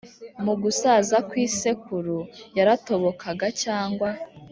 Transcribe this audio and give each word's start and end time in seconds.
mu 0.43 0.53
gusaza 0.61 1.17
kw’isekuru 1.29 2.17
yaratobokaga 2.57 3.47
cyangwa 3.63 4.09